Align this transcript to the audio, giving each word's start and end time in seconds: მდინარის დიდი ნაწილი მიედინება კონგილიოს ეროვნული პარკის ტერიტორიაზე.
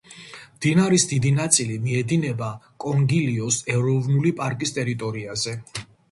მდინარის 0.59 1.03
დიდი 1.09 1.31
ნაწილი 1.39 1.75
მიედინება 1.83 2.47
კონგილიოს 2.85 3.59
ეროვნული 3.73 4.31
პარკის 4.41 4.73
ტერიტორიაზე. 4.79 5.55